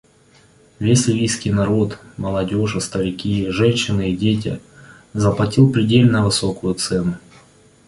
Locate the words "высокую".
6.25-6.73